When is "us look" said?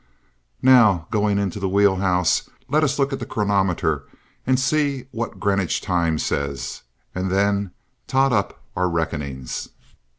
2.83-3.13